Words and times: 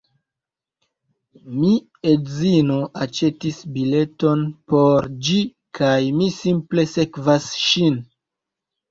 Mi 1.57 1.73
edzino 2.11 2.77
aĉetis 3.05 3.59
bileton 3.75 4.41
por 4.73 5.07
ĝi 5.27 5.37
kaj 5.81 5.99
mi 6.15 6.31
simple 6.39 6.87
sekvas 6.95 7.47
ŝin 7.65 8.01